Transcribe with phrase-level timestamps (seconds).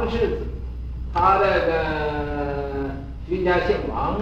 [0.00, 0.38] 王世子，
[1.12, 2.90] 他那个
[3.28, 4.18] 徐家姓王，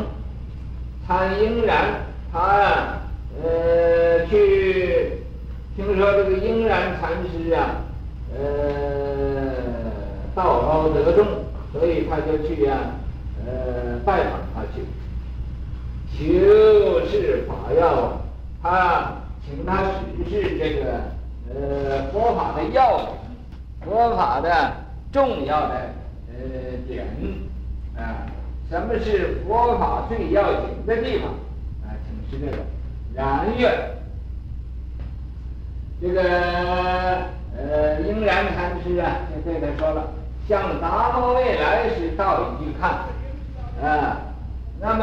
[1.07, 2.99] 参应然，他呀，
[3.41, 5.23] 呃，去
[5.77, 7.77] 听说这个应然禅师啊，
[8.37, 9.55] 呃，
[10.35, 11.25] 道高德重，
[11.73, 12.77] 所以他就去呀、
[13.47, 14.83] 呃，拜访他去，
[16.19, 18.21] 求是法要，
[18.61, 19.13] 他
[19.47, 20.91] 请他指示这个，
[21.55, 23.07] 呃，佛法的要领。
[23.85, 24.73] 佛法的
[25.11, 25.75] 重要的
[26.29, 26.35] 呃
[26.87, 27.07] 点
[27.97, 28.27] 啊，
[28.71, 31.31] 什么是佛法最要紧的地方
[31.83, 31.97] 啊？
[32.05, 32.63] 请示这个
[33.15, 33.73] 然愿，
[36.01, 36.23] 这个
[37.57, 40.13] 呃应然禅师啊，就对他说了：
[40.47, 42.91] 向达摩未来时到已去看
[43.83, 44.19] 啊。
[44.81, 45.03] 那么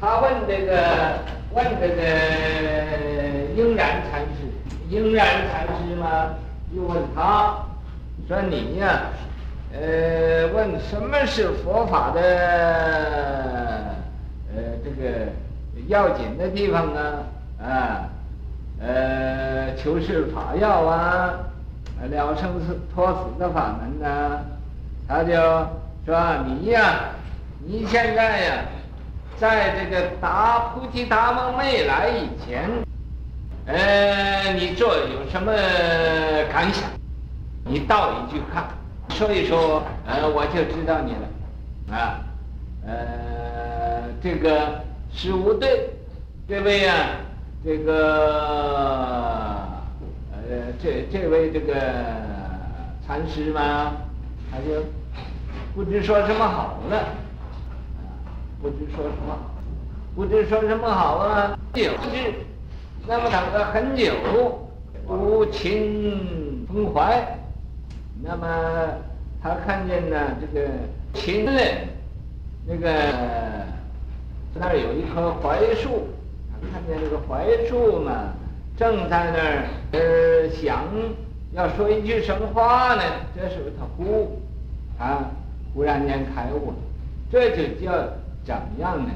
[0.00, 1.20] 他问这个
[1.54, 2.02] 问这个
[3.56, 4.44] 应然禅师，
[4.90, 6.34] 应然禅师吗？
[6.74, 7.64] 又问他，
[8.28, 9.04] 说你呀，
[9.72, 12.20] 呃，问什么是佛法的，
[14.54, 15.28] 呃，这个
[15.86, 17.24] 要紧的地方啊，
[17.58, 18.04] 啊，
[18.82, 21.38] 呃，求是法要啊，
[22.10, 24.44] 了生死脱死的法门呐，啊，
[25.08, 25.32] 他就
[26.04, 27.04] 说你呀，
[27.64, 28.56] 你现在呀，
[29.38, 32.68] 在这个达菩提达摩未来以前。
[33.64, 35.50] 呃，你做有什么
[36.52, 36.97] 感想？
[37.68, 38.64] 你到底去看，
[39.10, 41.28] 说一说，呃，我就知道你了，
[41.94, 42.20] 啊，
[42.86, 44.80] 呃，这个
[45.12, 45.90] 是无对，
[46.48, 46.96] 这位、啊，
[47.62, 47.94] 这个，
[50.32, 51.74] 呃，这这位这个
[53.06, 53.92] 禅师嘛，
[54.50, 54.82] 他就
[55.74, 57.04] 不知说什么好了，
[58.62, 59.38] 不知说什么，
[60.16, 62.34] 不知说什么好啊，就是。
[63.10, 64.12] 那么等了很久，
[65.06, 67.37] 无情风怀。
[68.22, 68.46] 那么
[69.40, 70.68] 他看见呢，这个
[71.14, 71.88] 秦人，
[72.66, 72.90] 那个
[74.54, 76.08] 那儿有一棵槐树，
[76.50, 78.34] 他看见这个槐树嘛，
[78.76, 80.84] 正在那儿呃想
[81.52, 83.02] 要说一句什么话呢？
[83.36, 84.40] 这时候他忽
[84.98, 85.30] 啊
[85.72, 86.76] 忽然间开悟了，
[87.30, 87.92] 这就叫
[88.44, 89.10] 怎么样呢？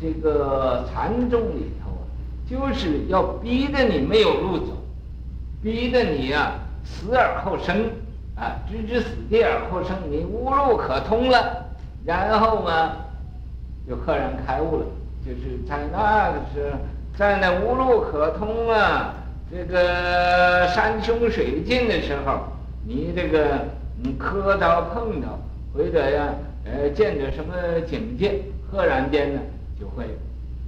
[0.00, 2.02] 这个禅宗里头啊。
[2.50, 4.72] 就是要逼得你没有路走，
[5.62, 7.90] 逼得你、啊、死而后生，
[8.38, 11.66] 啊，置之死地而后生，你无路可通了，
[12.04, 12.92] 然后嘛，
[13.88, 14.86] 就赫然开悟了。
[15.26, 16.72] 就是在那个时，
[17.16, 19.12] 在那无路可通啊，
[19.50, 22.44] 这个山穷水尽的时候，
[22.86, 23.66] 你这个
[24.00, 25.26] 你磕着碰着，
[25.74, 26.28] 或者呀，
[26.64, 27.52] 呃，见着什么
[27.86, 29.40] 境界，赫然间呢，
[29.78, 30.04] 就会，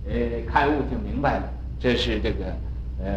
[0.09, 0.13] 呃，
[0.53, 1.45] 开悟就明白了。
[1.79, 2.45] 这是这个，
[3.03, 3.13] 呃，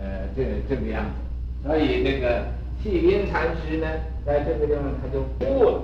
[0.00, 0.06] 呃，
[0.36, 2.44] 这这个样子，所以这个
[2.82, 3.86] 契宾禅师呢，
[4.26, 5.82] 在这个地方他就悟了，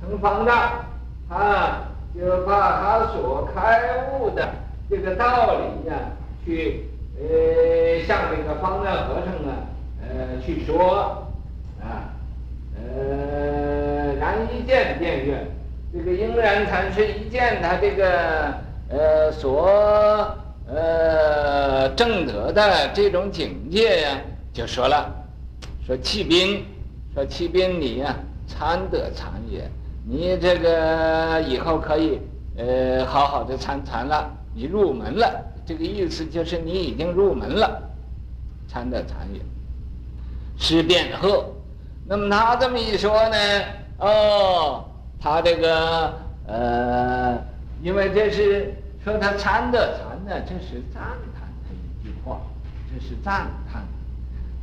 [0.00, 0.84] 成方丈，
[1.28, 1.84] 他
[2.14, 3.80] 就把他所开
[4.12, 4.46] 悟的
[4.90, 5.96] 这个道理呀，
[6.44, 6.84] 去
[7.18, 9.64] 呃向这个方丈和尚啊，
[10.02, 11.26] 呃去说，
[11.80, 12.12] 啊，
[12.76, 15.46] 呃，然一见便悦，
[15.92, 18.52] 这个应然禅师一见他这个
[18.90, 20.38] 呃所。
[20.74, 24.16] 呃，正得的这种境界呀，
[24.54, 25.12] 就说了，
[25.84, 26.64] 说契宾，
[27.12, 28.14] 说契宾你呀，
[28.46, 29.68] 参得禅也，
[30.06, 32.20] 你这个以后可以
[32.56, 37.82] 呃好好的参禅了，你入门了，这个意思就是你已经入门了，
[38.68, 39.40] 参得禅也。
[40.56, 41.44] 是便贺，
[42.06, 43.36] 那么他这么一说呢，
[43.98, 44.84] 哦，
[45.18, 46.14] 他这个
[46.46, 47.36] 呃，
[47.82, 48.72] 因为这是
[49.02, 50.12] 说他参得禅。
[50.24, 51.02] 呢这是赞
[51.34, 52.40] 叹的一句话，
[52.88, 53.82] 这是赞叹。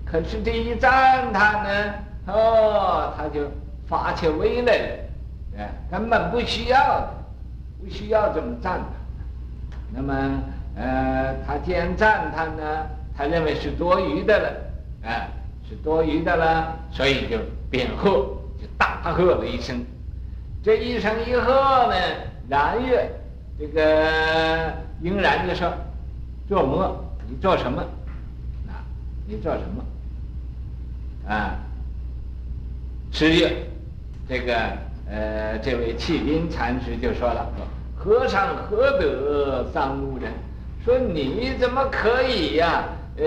[0.09, 1.93] 可是这一赞叹呢，
[2.27, 3.49] 哦，他就
[3.87, 4.99] 发起威来了，
[5.57, 7.07] 哎，根本不需要，
[7.79, 8.85] 不需要这么赞叹。
[9.93, 10.13] 那么，
[10.75, 12.63] 呃，他既然赞叹呢，
[13.15, 14.50] 他认为是多余的了，
[15.03, 15.29] 哎，
[15.69, 17.38] 是多余的了，所以就
[17.69, 18.09] 便喝，
[18.59, 19.85] 就大喝了一声。
[20.63, 21.95] 这一声一喝呢，
[22.47, 23.09] 然曰，
[23.59, 24.73] 这个。
[25.01, 25.71] 应然就说
[26.50, 26.94] ：“做魔？
[27.25, 27.81] 你做什么？
[28.67, 28.83] 啊，
[29.25, 29.81] 你做什么？
[31.29, 31.55] 啊，
[33.11, 33.53] 十月，
[34.27, 34.55] 这个
[35.07, 40.31] 呃，这位弃兵禅师就说了：说和尚何得臧污人？
[40.83, 42.85] 说你怎么可以呀、
[43.15, 43.23] 呃，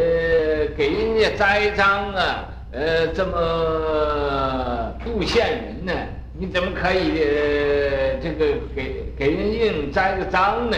[0.76, 2.44] 给人家栽赃啊？
[2.72, 5.92] 呃，这么诬陷人呢？
[6.36, 10.76] 你怎么可以呃，这个给给人硬栽个赃呢？”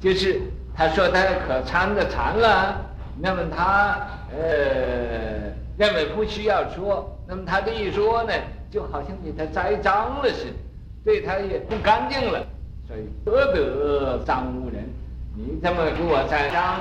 [0.00, 0.40] 就是
[0.74, 2.80] 他说他可参的禅了，
[3.20, 7.16] 那么他呃认为不需要说。
[7.26, 8.32] 那么他这一说呢，
[8.70, 10.52] 就好像给他栽赃了似的，
[11.04, 12.44] 对他也不干净了。
[12.86, 14.84] 所以何得赃污人？
[15.34, 16.80] 你这么给我栽赃，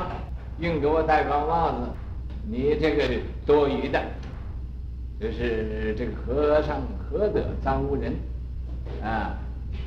[0.59, 1.77] 硬给我戴高帽子，
[2.49, 3.03] 你这个
[3.45, 4.01] 多余的。
[5.19, 8.11] 就是这个和尚何得赃污人？
[9.03, 9.37] 啊，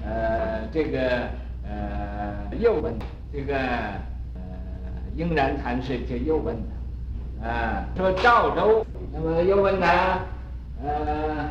[0.04, 1.00] 呃，这个
[1.68, 2.94] 呃又问
[3.32, 4.40] 这个呃
[5.16, 6.56] 应然禅师就又问
[7.42, 10.19] 他，啊，说赵州，那么又问他，
[10.82, 11.49] 呃，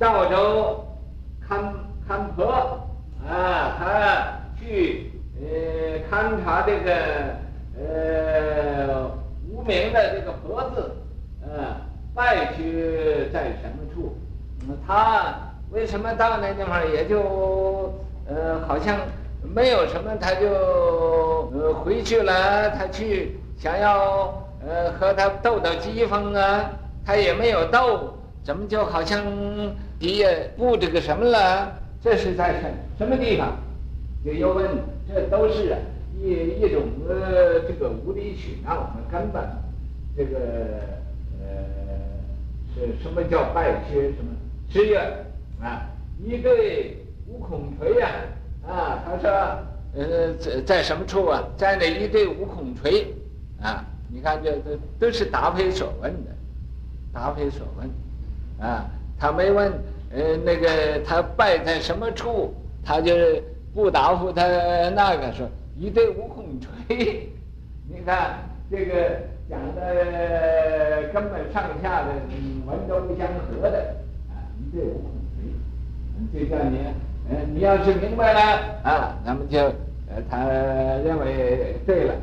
[0.00, 0.84] 赵州
[1.46, 1.74] 看
[2.08, 2.88] 看婆，
[3.28, 6.92] 啊，他去呃勘察这个
[7.78, 9.08] 呃。
[9.50, 10.92] 无名的这个婆子，
[11.42, 11.48] 嗯，
[12.14, 14.16] 败缺在什么处？
[14.60, 15.34] 那么他
[15.70, 17.92] 为什么到那地方也就
[18.28, 18.96] 呃好像
[19.42, 20.48] 没有什么，他就
[21.52, 22.70] 呃回去了。
[22.70, 24.32] 他去想要
[24.66, 26.70] 呃和他斗斗机锋啊，
[27.04, 29.24] 他也没有斗，怎么就好像
[29.98, 31.72] 也不这个什么了？
[32.02, 33.56] 这是在什什么地方？
[34.24, 34.66] 就又问，
[35.08, 35.76] 这都是。
[36.20, 39.40] 一一种呃，这个无理取闹，根本
[40.16, 40.36] 这个
[41.40, 41.46] 呃
[42.74, 44.10] 是什么叫败缺？
[44.10, 44.34] 什么
[44.68, 45.00] 是呀？
[45.62, 45.86] 啊，
[46.18, 46.96] 一对
[47.28, 48.08] 五孔锤呀！
[48.66, 49.30] 啊，他说
[49.94, 51.40] 呃在在什么处啊？
[51.56, 53.14] 在那一对五孔锤
[53.62, 53.84] 啊！
[54.08, 56.30] 你看这这都是答非所问的，
[57.12, 57.88] 答非所问
[58.66, 58.86] 啊！
[59.20, 59.72] 他没问
[60.12, 63.12] 呃那个他败在什么处，他就
[63.74, 64.46] 不答复他
[64.90, 65.48] 那个说。
[65.76, 67.28] 一对五孔锤，
[67.88, 68.38] 你看
[68.70, 72.08] 这个讲的根本上下的
[72.66, 73.94] 文都不相合的
[74.30, 74.34] 啊！
[74.58, 75.10] 一对五孔
[76.32, 76.78] 锤，就叫你，
[77.30, 78.40] 呃，你要是明白了
[78.82, 79.58] 啊，那么就
[80.08, 80.46] 呃，他
[81.04, 82.14] 认为对了，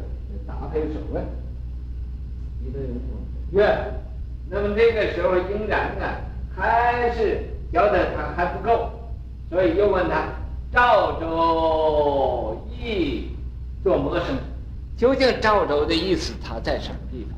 [0.48, 1.24] 答非所问。
[2.66, 3.66] 一对，
[4.50, 6.20] 那么这个时候应然啊，
[6.56, 7.42] 还是
[7.72, 8.90] 觉得他还不够，
[9.50, 10.26] 所以又问他
[10.72, 13.30] 赵州意。
[13.84, 14.36] 做魔生，
[14.98, 17.38] 究竟赵州的意思，他在什么地方？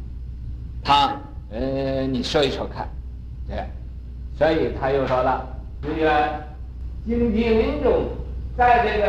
[0.82, 1.14] 他，
[1.52, 2.88] 呃，你说一说看，
[3.50, 3.58] 对，
[4.38, 5.46] 所以他又说了，
[5.84, 6.24] 这个
[7.06, 8.06] 荆棘林中，
[8.56, 9.06] 在这个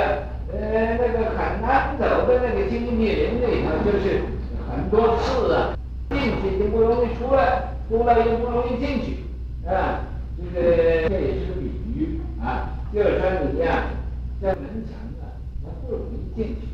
[0.53, 4.21] 呃那个很难走的那个荆棘林里头，就是
[4.69, 5.78] 很多刺啊，
[6.11, 9.17] 进去就不容易出来，出来又不容易进去，
[9.67, 10.07] 啊，
[10.37, 10.67] 这个
[11.09, 13.85] 这也是个比喻啊，就是说你呀，
[14.41, 16.69] 在门前啊，它不容易进去。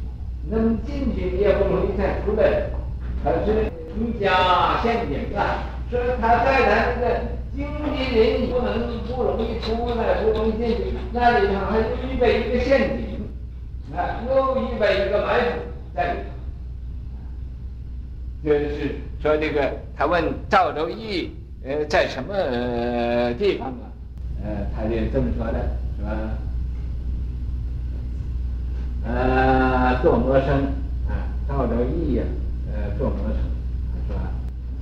[0.51, 2.69] 能进去你也不容易再出来，
[3.25, 5.65] 可是你加陷阱啊！
[5.91, 7.21] 说他在他那个
[7.57, 7.67] 荆
[7.97, 13.27] 棘林不能不容易出来，不容易进去，那里头还预备一个陷阱，
[13.97, 15.63] 啊，又预备一个埋伏
[15.95, 16.34] 在里头。
[18.45, 22.35] 就是说这个，他问赵州义，呃，在什么、
[23.39, 23.89] 地方啊？
[24.45, 25.59] 呃，他就这么说的，
[25.97, 26.11] 是吧？
[29.07, 30.51] 呃，做魔生
[31.09, 32.25] 啊，赵州义呀，
[32.71, 33.39] 呃，做魔生，
[34.09, 34.31] 是吧？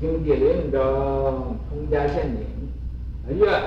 [0.01, 2.45] 荆棘林中通家陷阱，
[3.29, 3.63] 哎呀，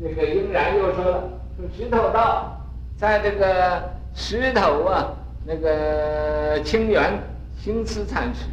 [0.00, 1.22] 这个应然又说了，
[1.56, 2.60] 说石头道，
[2.96, 3.80] 在这个
[4.12, 5.14] 石头啊，
[5.46, 7.12] 那个清源
[7.56, 8.46] 兴慈禅师，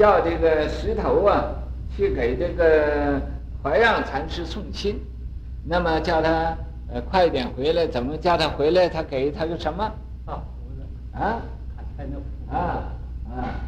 [0.00, 1.52] 叫这个石头啊，
[1.94, 3.20] 去给这个
[3.62, 4.98] 怀让禅师送信，
[5.62, 6.56] 那么叫他
[6.90, 8.88] 呃快点回来，怎么叫他回来？
[8.88, 9.92] 他给他个什么？
[10.24, 10.42] 啊，
[11.12, 11.42] 啊
[12.50, 13.60] 啊，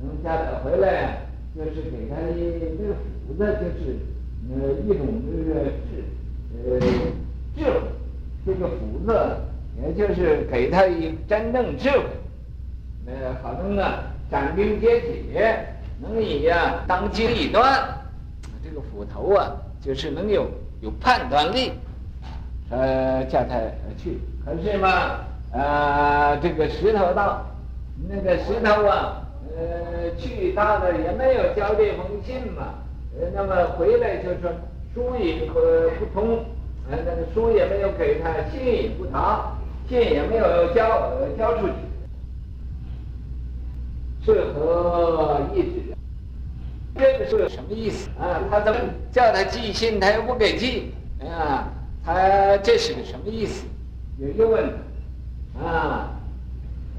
[0.00, 1.18] 能叫他回来，
[1.54, 2.94] 就是给他一这个
[3.28, 3.98] 斧子，就是
[4.48, 6.00] 呃一种这个智
[6.64, 7.72] 呃智慧，
[8.46, 9.36] 这个斧子
[9.82, 12.04] 也就是给他一真正智慧，
[13.04, 17.82] 呃好能啊斩钉截铁，能以呀当机立断，
[18.62, 20.46] 这个斧头啊就是能有
[20.80, 21.72] 有判断力，
[22.70, 23.56] 呃叫他
[23.96, 25.20] 去，可是嘛。
[25.56, 27.46] 呃，这个石头道，
[28.08, 29.22] 那个石头啊，
[29.56, 32.74] 呃，去到了也没有交这封信嘛，
[33.16, 34.50] 呃，那么回来就说
[34.92, 36.44] 书也不不通，
[36.90, 39.52] 呃，那个书也没有给他，信也不答，
[39.88, 41.74] 信也没有交交出去，
[44.24, 45.96] 是何意思？
[46.96, 48.40] 这个是什么意思啊？
[48.50, 48.78] 他怎么
[49.12, 51.68] 叫他寄信，他又不给寄啊？
[52.04, 53.66] 他这是个什么意思？
[54.18, 54.72] 有一个问题。
[55.62, 56.10] 啊，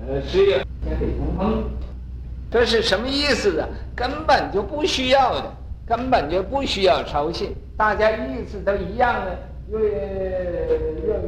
[0.07, 1.65] 呃，十月天北通风，
[2.49, 3.67] 这是什么意思啊？
[3.93, 5.53] 根本就不需要的，
[5.85, 9.37] 根本就不需要抄信，大家意思都一样的，
[9.69, 9.87] 又又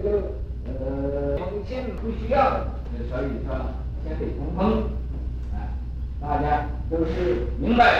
[0.10, 0.22] 又
[0.68, 2.68] 呃，通信不需要的，
[3.10, 3.54] 所以说
[4.06, 4.84] 天北通风，
[6.22, 8.00] 大家都是明白的，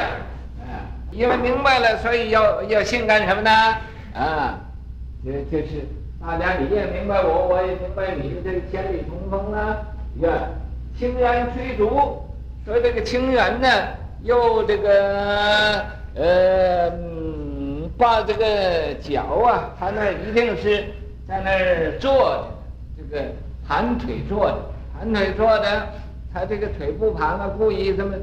[0.64, 0.82] 啊。
[1.12, 3.52] 因为明白了，所以要要信干什么呢？
[4.14, 4.60] 啊，
[5.24, 5.88] 就就是
[6.20, 9.78] 大家你也明白我，我也明白你，这个千里同风啊，
[10.22, 10.30] 呀，
[10.98, 11.90] 清源吹竹，
[12.66, 13.68] 说这个清源呢，
[14.24, 16.92] 又这个呃，
[17.98, 20.84] 把这个脚啊，他那一定是
[21.28, 22.48] 在那儿坐着，
[22.98, 23.24] 这个
[23.68, 24.58] 盘腿坐着，
[24.98, 25.88] 盘腿坐着，
[26.38, 28.14] 他这个腿不盘了，故意这么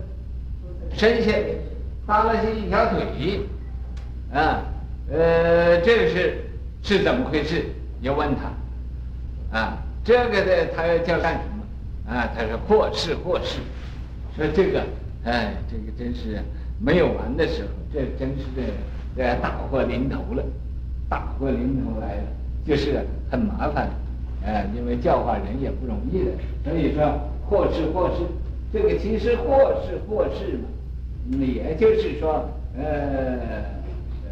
[0.93, 1.57] 伸下去。
[2.07, 3.41] 搭了是一条腿，
[4.33, 4.63] 啊，
[5.11, 6.45] 呃，这是
[6.83, 7.65] 是怎么回事？
[8.03, 12.15] 要问他，啊，这个的，他要叫干什么？
[12.15, 13.59] 啊，他说或是或是，
[14.37, 14.85] 说这个，
[15.25, 16.39] 哎，这个真是
[16.79, 18.63] 没有完的时候，这真是这
[19.17, 20.45] 这大祸临头了，
[21.09, 22.23] 大祸临头来了，
[22.65, 23.89] 就是很麻烦，
[24.45, 28.23] 呃，因为教化人也不容易的，所以说或是或是，
[28.73, 30.69] 这个其实或是或是嘛。
[31.41, 32.85] 也就是说，呃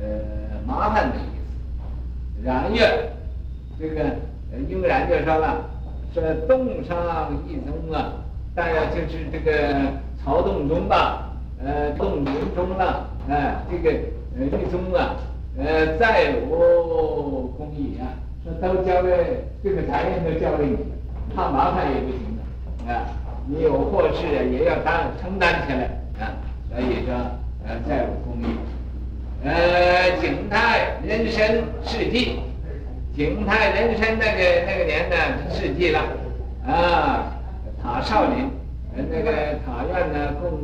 [0.01, 0.09] 呃，
[0.67, 2.45] 麻烦的意思。
[2.45, 3.09] 然曰，
[3.79, 4.05] 这个
[4.69, 5.65] 应然就说了，
[6.13, 8.13] 说洞上一宗啊，
[8.55, 9.75] 大约就是这个
[10.23, 11.33] 曹洞宗吧，
[11.65, 13.91] 呃，洞云中了，哎、呃，这个
[14.39, 15.17] 呃一宗啊，
[15.57, 16.41] 呃，再有
[17.57, 18.13] 功矣啊，
[18.45, 20.77] 说都交给这个财运都交给你，
[21.35, 22.32] 怕麻烦也不行，
[22.87, 23.07] 啊，
[23.47, 25.85] 你有祸事，也要担承担起来
[26.19, 26.35] 啊。
[26.71, 27.15] 所以说，
[27.67, 28.57] 呃，再无功矣。
[29.45, 32.41] 呃，景泰人参世纪，
[33.15, 35.17] 景泰人参那个那个年呢，
[35.53, 36.01] 世纪了，
[36.67, 37.33] 啊，
[37.83, 38.49] 塔少林，
[38.97, 40.59] 呃，那个塔院呢，供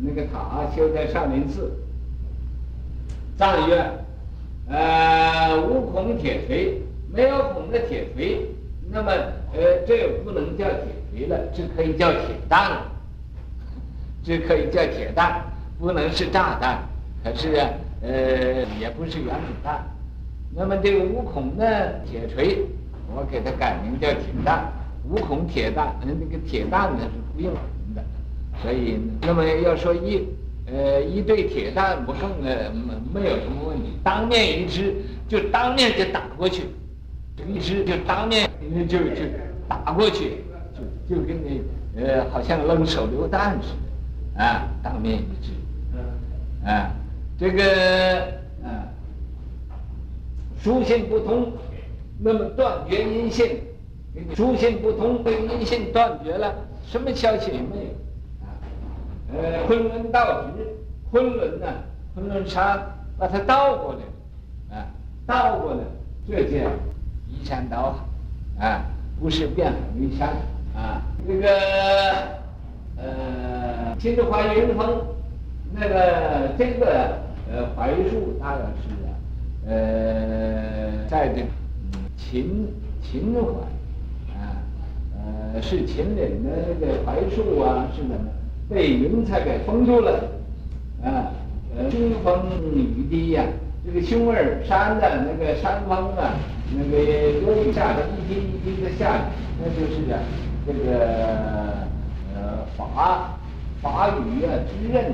[0.00, 1.70] 那个塔修在少林寺。
[3.38, 3.90] 藏院，
[4.68, 6.80] 呃，无孔铁锤，
[7.12, 8.46] 没有孔的铁锤，
[8.90, 9.10] 那么，
[9.54, 12.86] 呃，这不能叫铁锤了，这可以叫铁蛋了。
[14.24, 15.42] 这可以叫铁蛋，
[15.80, 16.82] 不能是炸弹，
[17.24, 17.68] 可是啊，
[18.02, 19.84] 呃，也不是原子弹。
[20.54, 22.58] 那么这个五孔的铁锤，
[23.14, 24.70] 我给它改名叫铁蛋，
[25.08, 27.52] 五孔铁蛋，那个铁蛋呢是不用
[27.96, 28.04] 的，
[28.62, 30.28] 所以那么要说一，
[30.66, 34.94] 呃，一对铁蛋不更呃没没有什么问题，当面一支
[35.26, 36.64] 就当面就打过去，
[37.48, 38.48] 一支就当面
[38.86, 39.22] 就就
[39.68, 40.44] 打过去，
[41.08, 41.62] 就就跟你
[41.96, 44.42] 呃好像扔手榴弹似的。
[44.42, 45.52] 啊，当面一致，
[46.66, 46.90] 啊，
[47.38, 47.62] 这个
[48.64, 48.88] 啊，
[50.58, 51.52] 书信不通，
[52.18, 53.60] 那么断绝音信，
[54.34, 56.54] 书信不通，被音信断绝了，
[56.86, 57.90] 什么消息也没有，
[58.40, 58.48] 啊，
[59.36, 60.66] 呃，昆仑道直，
[61.10, 61.66] 昆仑呢，
[62.14, 62.80] 昆仑山
[63.18, 63.94] 把它倒过
[64.70, 64.86] 来，啊，
[65.26, 65.80] 倒过来，
[66.26, 66.70] 这叫
[67.28, 67.98] 移山倒海，
[68.62, 68.86] 啊，
[69.20, 70.28] 不是变海为山，
[70.76, 71.48] 啊，这个。
[72.94, 75.02] 呃，秦淮云峰，
[75.74, 77.18] 那个这个
[77.50, 79.10] 呃槐树，它是啊，
[79.66, 81.42] 呃，在这
[82.16, 82.68] 秦
[83.02, 83.40] 秦淮
[84.38, 84.54] 啊，
[85.16, 86.50] 呃是秦岭的
[86.80, 88.14] 那个槐树啊，是什么？
[88.70, 90.28] 被云彩给封住了
[91.02, 91.32] 啊，
[91.76, 93.44] 呃，凶风雨滴呀，
[93.84, 96.34] 这个凶耳山的那个山峰啊，
[96.76, 97.02] 那个
[97.40, 99.26] 有雨下的一滴一滴的下，
[99.58, 100.18] 那就是啊，
[100.66, 101.06] 这个
[102.34, 102.62] 呃。
[102.74, 103.36] 法
[103.82, 105.04] 法雨啊，滋润，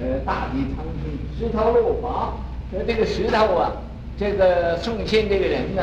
[0.00, 1.04] 呃，大地苍生，
[1.36, 2.32] 石头路滑。
[2.70, 3.72] 那这个石头啊，
[4.16, 5.82] 这个送信这个人呢，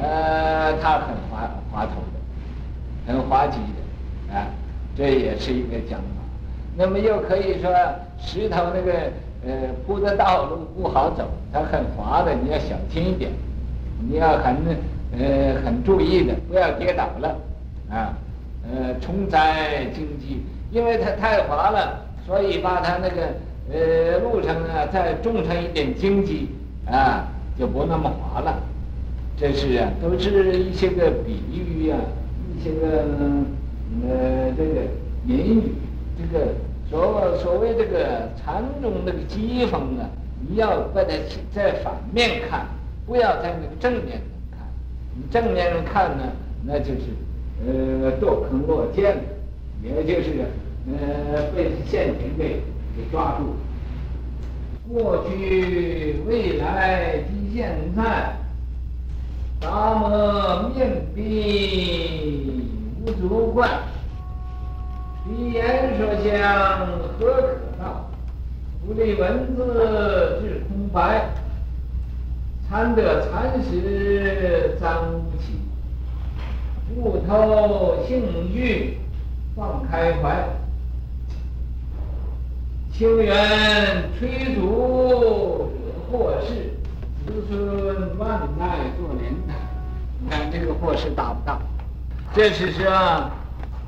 [0.00, 4.46] 呃，他很滑滑头的，很滑稽的，啊，
[4.96, 6.06] 这也是一个讲法。
[6.74, 7.70] 那么又可以说，
[8.18, 9.12] 石头那个
[9.46, 9.52] 呃
[9.86, 13.30] 铺的道路不好走，它很滑的，你要小心一点，
[14.08, 14.56] 你要很
[15.16, 17.36] 呃很注意的，不要跌倒了，
[17.90, 18.12] 啊，
[18.64, 20.42] 呃，重灾经济。
[20.72, 23.28] 因为它太滑了，所以把它那个
[23.72, 26.48] 呃路上呢再种上一点荆棘
[26.90, 28.58] 啊，就不那么滑了。
[29.38, 31.98] 这是啊，都是一些个比喻啊，
[32.52, 33.04] 一些个
[34.08, 34.80] 呃这个
[35.26, 35.72] 隐语。
[36.18, 36.46] 这个
[36.90, 40.08] 所所谓这个禅宗那个机锋啊，
[40.48, 41.10] 你要把它
[41.52, 42.66] 在反面看，
[43.06, 44.68] 不要在那个正面上看。
[45.14, 46.24] 你正面上看呢，
[46.64, 47.02] 那就是
[47.66, 49.16] 呃堕坑落涧。
[49.82, 50.30] 也就是，
[50.88, 52.62] 呃，被陷阱给
[52.96, 53.54] 给抓住。
[54.90, 58.34] 过去、未来及现在，
[59.60, 62.64] 达摩面壁
[63.04, 63.68] 无足观，
[65.28, 66.86] 彼言说相
[67.18, 68.10] 何可道？
[68.86, 71.30] 不立文字至空白，
[72.68, 75.60] 参得禅实暂无起，
[76.94, 78.98] 悟透性具。
[79.56, 80.50] 放开怀，
[82.92, 86.74] 清源吹竹惹祸事，
[87.24, 89.54] 子孙万代做连台。
[90.20, 91.58] 你看这个祸事大不大？
[92.34, 92.84] 这是说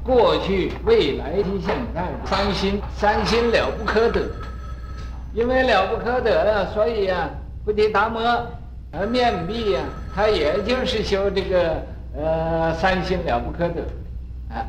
[0.09, 4.23] 过去、未来及现在三心，三心了不可得。
[5.35, 7.29] 因为了不可得啊，所以、啊，
[7.63, 8.19] 菩提达摩，
[8.91, 9.85] 呃，面壁、啊，
[10.15, 11.83] 他也就是修这个
[12.17, 13.83] 呃三心了不可得，
[14.49, 14.65] 啊，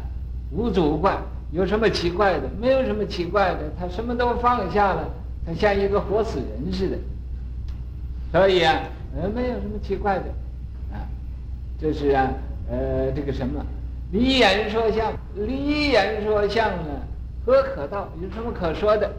[0.52, 1.18] 无主怪，
[1.54, 2.42] 有什么奇怪的？
[2.60, 5.08] 没有什么奇怪的，他什么都放下了，
[5.48, 6.98] 他像一个活死人似的，
[8.34, 8.82] 所以啊，
[9.16, 10.26] 呃，没有什么奇怪的，
[10.92, 11.00] 啊，
[11.80, 12.30] 这是啊，
[12.70, 13.66] 呃，这个什么，
[14.12, 16.86] 离言说相，离言说相呢，
[17.46, 18.10] 何可道？
[18.22, 19.12] 有什么可说的？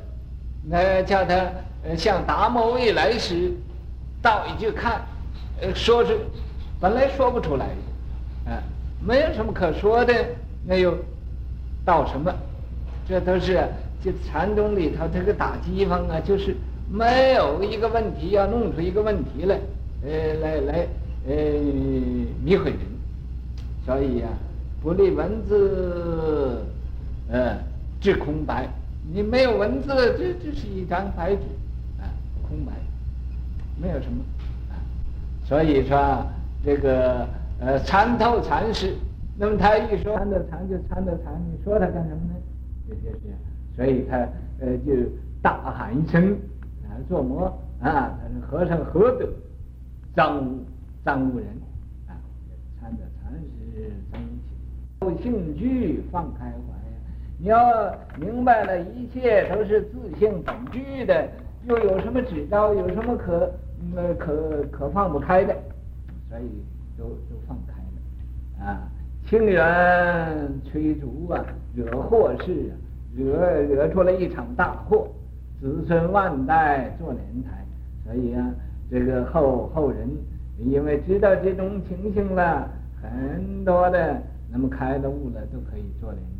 [0.68, 1.34] 那叫他
[1.82, 3.52] 呃，像达摩未来时，
[4.20, 5.00] 道一句看，
[5.60, 6.18] 呃，说是
[6.80, 8.62] 本来说不出来的，啊，
[9.00, 10.12] 没有什么可说的，
[10.66, 10.94] 那又
[11.84, 12.32] 道什么？
[13.08, 13.58] 这都是
[14.04, 16.54] 这禅宗里头这个打机方啊，就是
[16.90, 19.58] 没有一个问题要弄出一个问题来，
[20.04, 20.86] 呃，来来
[21.26, 21.34] 呃
[22.44, 22.76] 迷惑人，
[23.86, 24.36] 所以呀、啊，
[24.82, 26.64] 不立文字，
[27.28, 27.58] 呃，
[28.00, 28.68] 致空白。
[29.12, 31.42] 你没有文字，这这是一张白纸，
[32.00, 32.08] 啊，
[32.48, 32.72] 空白，
[33.80, 34.22] 没有什么，
[34.70, 34.78] 啊，
[35.44, 36.26] 所以说
[36.64, 37.26] 这个
[37.60, 38.94] 呃参透禅师，
[39.36, 42.34] 那么他一说参透禅就参透禅，你说他干什么呢？
[42.88, 43.20] 就就是，
[43.76, 44.16] 所以他
[44.60, 44.92] 呃就
[45.42, 46.32] 大喊一声
[46.84, 47.46] 啊，作魔
[47.80, 49.28] 啊，他说和尚何德，
[50.14, 50.64] 臧污
[51.04, 51.46] 臧污人
[52.06, 52.14] 啊，
[52.80, 54.16] 参透禅师臧
[55.00, 56.94] 污情，性具放开怀呀。
[57.38, 61.26] 你要明白了，一切都是自性本具的，
[61.66, 62.74] 又有什么执着？
[62.74, 63.50] 有什么可
[63.96, 65.56] 呃可可放不开的？
[66.28, 66.44] 所以
[66.98, 68.88] 都都放开了啊！
[69.26, 72.72] 清源吹竹啊，惹祸事啊，
[73.16, 75.08] 惹惹出了一场大祸，
[75.60, 77.64] 子孙万代做连台。
[78.04, 78.50] 所以啊，
[78.90, 80.06] 这个后后人
[80.58, 82.68] 因为知道这种情形了，
[83.00, 86.22] 很多的那么开了悟了，都可以做连